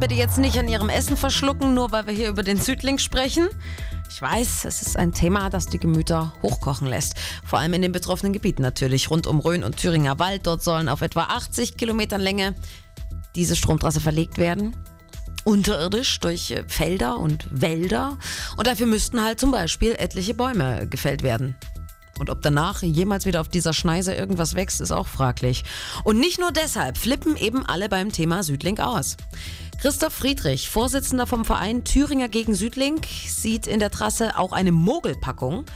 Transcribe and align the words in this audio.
Bitte 0.00 0.14
jetzt 0.14 0.38
nicht 0.38 0.56
an 0.56 0.68
Ihrem 0.68 0.90
Essen 0.90 1.16
verschlucken, 1.16 1.74
nur 1.74 1.90
weil 1.90 2.06
wir 2.06 2.14
hier 2.14 2.28
über 2.28 2.44
den 2.44 2.60
Südling 2.60 2.98
sprechen. 2.98 3.48
Ich 4.08 4.22
weiß, 4.22 4.64
es 4.64 4.80
ist 4.80 4.96
ein 4.96 5.12
Thema, 5.12 5.50
das 5.50 5.66
die 5.66 5.80
Gemüter 5.80 6.32
hochkochen 6.40 6.86
lässt. 6.86 7.16
Vor 7.44 7.58
allem 7.58 7.74
in 7.74 7.82
den 7.82 7.90
betroffenen 7.90 8.32
Gebieten 8.32 8.62
natürlich, 8.62 9.10
rund 9.10 9.26
um 9.26 9.40
Rhön 9.40 9.64
und 9.64 9.76
Thüringer 9.76 10.20
Wald. 10.20 10.46
Dort 10.46 10.62
sollen 10.62 10.88
auf 10.88 11.00
etwa 11.00 11.22
80 11.22 11.76
Kilometern 11.76 12.20
Länge 12.20 12.54
diese 13.34 13.56
Stromtrasse 13.56 13.98
verlegt 13.98 14.38
werden. 14.38 14.76
Unterirdisch 15.42 16.20
durch 16.20 16.52
äh, 16.52 16.62
Felder 16.68 17.18
und 17.18 17.48
Wälder. 17.50 18.18
Und 18.56 18.68
dafür 18.68 18.86
müssten 18.86 19.20
halt 19.20 19.40
zum 19.40 19.50
Beispiel 19.50 19.96
etliche 19.98 20.34
Bäume 20.34 20.86
gefällt 20.86 21.24
werden. 21.24 21.56
Und 22.20 22.30
ob 22.30 22.40
danach 22.42 22.82
jemals 22.82 23.26
wieder 23.26 23.40
auf 23.40 23.48
dieser 23.48 23.72
Schneise 23.72 24.14
irgendwas 24.14 24.54
wächst, 24.54 24.80
ist 24.80 24.92
auch 24.92 25.08
fraglich. 25.08 25.64
Und 26.04 26.20
nicht 26.20 26.38
nur 26.38 26.52
deshalb 26.52 26.98
flippen 26.98 27.36
eben 27.36 27.66
alle 27.66 27.88
beim 27.88 28.12
Thema 28.12 28.44
Südlink 28.44 28.78
aus. 28.78 29.16
Christoph 29.80 30.12
Friedrich, 30.12 30.68
Vorsitzender 30.68 31.24
vom 31.24 31.44
Verein 31.44 31.84
Thüringer 31.84 32.28
gegen 32.28 32.56
Südlink, 32.56 33.06
sieht 33.06 33.68
in 33.68 33.78
der 33.78 33.92
Trasse 33.92 34.36
auch 34.36 34.50
eine 34.50 34.72
Mogelpackung. 34.72 35.66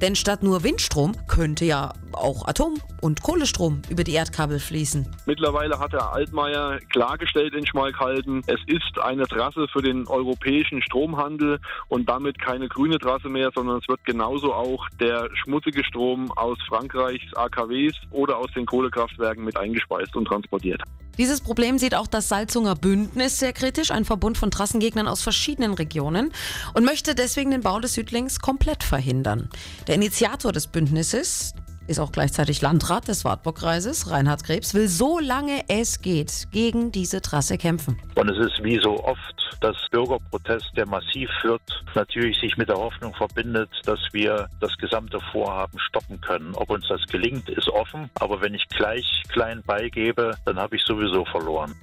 Denn 0.00 0.16
statt 0.16 0.42
nur 0.42 0.64
Windstrom 0.64 1.14
könnte 1.28 1.64
ja 1.64 1.92
auch 2.14 2.46
Atom- 2.46 2.80
und 3.00 3.22
Kohlestrom 3.22 3.82
über 3.88 4.04
die 4.04 4.12
Erdkabel 4.12 4.58
fließen. 4.58 5.06
Mittlerweile 5.26 5.78
hat 5.78 5.92
Herr 5.92 6.12
Altmaier 6.12 6.78
klargestellt 6.90 7.54
in 7.54 7.66
Schmalkalden, 7.66 8.42
es 8.46 8.60
ist 8.66 8.98
eine 9.02 9.26
Trasse 9.26 9.66
für 9.68 9.82
den 9.82 10.06
europäischen 10.06 10.82
Stromhandel 10.82 11.58
und 11.88 12.08
damit 12.08 12.40
keine 12.40 12.68
grüne 12.68 12.98
Trasse 12.98 13.28
mehr, 13.28 13.50
sondern 13.54 13.78
es 13.78 13.88
wird 13.88 14.04
genauso 14.04 14.52
auch 14.52 14.88
der 15.00 15.28
schmutzige 15.34 15.84
Strom 15.84 16.30
aus 16.32 16.58
Frankreichs 16.68 17.34
AKWs 17.34 17.94
oder 18.10 18.38
aus 18.38 18.50
den 18.54 18.66
Kohlekraftwerken 18.66 19.44
mit 19.44 19.56
eingespeist 19.56 20.14
und 20.16 20.26
transportiert. 20.26 20.82
Dieses 21.18 21.42
Problem 21.42 21.76
sieht 21.76 21.94
auch 21.94 22.06
das 22.06 22.28
Salzunger 22.28 22.74
Bündnis 22.74 23.38
sehr 23.38 23.52
kritisch, 23.52 23.90
ein 23.90 24.06
Verbund 24.06 24.38
von 24.38 24.50
Trassengegnern 24.50 25.06
aus 25.06 25.20
verschiedenen 25.20 25.74
Regionen, 25.74 26.32
und 26.72 26.84
möchte 26.84 27.14
deswegen 27.14 27.50
den 27.50 27.60
Bau 27.60 27.80
des 27.80 27.92
Südlings 27.92 28.40
komplett 28.40 28.82
verhindern. 28.82 29.50
Der 29.88 29.96
Initiator 29.96 30.52
des 30.52 30.68
Bündnisses, 30.68 31.52
ist 31.86 32.00
auch 32.00 32.12
gleichzeitig 32.12 32.60
Landrat 32.62 33.08
des 33.08 33.24
Wartburgkreises, 33.24 34.10
Reinhard 34.10 34.44
Krebs, 34.44 34.74
will 34.74 34.88
so 34.88 35.18
lange 35.18 35.62
es 35.68 36.00
geht 36.00 36.48
gegen 36.52 36.92
diese 36.92 37.20
Trasse 37.20 37.58
kämpfen. 37.58 37.98
Und 38.14 38.30
es 38.30 38.38
ist 38.38 38.62
wie 38.62 38.78
so 38.82 39.02
oft, 39.04 39.42
dass 39.60 39.76
Bürgerprotest, 39.90 40.70
der 40.76 40.86
massiv 40.86 41.30
wird, 41.42 41.62
natürlich 41.94 42.38
sich 42.40 42.56
mit 42.56 42.68
der 42.68 42.76
Hoffnung 42.76 43.14
verbindet, 43.14 43.70
dass 43.84 44.00
wir 44.12 44.48
das 44.60 44.76
gesamte 44.78 45.20
Vorhaben 45.30 45.78
stoppen 45.78 46.20
können. 46.20 46.54
Ob 46.54 46.70
uns 46.70 46.86
das 46.88 47.04
gelingt, 47.06 47.48
ist 47.48 47.68
offen, 47.68 48.10
aber 48.14 48.40
wenn 48.40 48.54
ich 48.54 48.66
gleich 48.68 49.22
klein 49.28 49.62
beigebe, 49.64 50.36
dann 50.44 50.58
habe 50.58 50.76
ich 50.76 50.82
sowieso 50.84 51.24
verloren. 51.26 51.74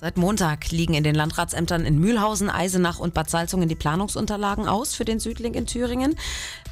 Seit 0.00 0.16
Montag 0.16 0.70
liegen 0.70 0.94
in 0.94 1.04
den 1.04 1.14
Landratsämtern 1.14 1.84
in 1.84 1.98
Mühlhausen, 1.98 2.48
Eisenach 2.48 3.00
und 3.00 3.12
Bad 3.12 3.28
Salzungen 3.28 3.68
die 3.68 3.74
Planungsunterlagen 3.74 4.66
aus 4.66 4.94
für 4.94 5.04
den 5.04 5.20
Südling 5.20 5.52
in 5.52 5.66
Thüringen. 5.66 6.16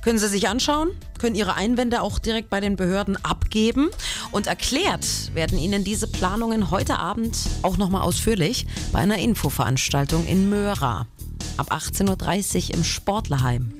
Können 0.00 0.18
Sie 0.18 0.28
sich 0.28 0.48
anschauen, 0.48 0.88
können 1.18 1.34
Ihre 1.34 1.52
Einwände 1.52 2.00
auch 2.00 2.18
direkt 2.18 2.48
bei 2.48 2.60
den 2.60 2.76
Behörden 2.76 3.22
abgeben 3.22 3.90
und 4.30 4.46
erklärt 4.46 5.34
werden 5.34 5.58
Ihnen 5.58 5.84
diese 5.84 6.06
Planungen 6.06 6.70
heute 6.70 6.98
Abend 6.98 7.36
auch 7.60 7.76
nochmal 7.76 8.00
ausführlich 8.00 8.66
bei 8.92 9.00
einer 9.00 9.18
Infoveranstaltung 9.18 10.26
in 10.26 10.48
Möhra 10.48 11.06
ab 11.58 11.70
18.30 11.70 12.70
Uhr 12.70 12.76
im 12.76 12.84
Sportlerheim. 12.84 13.74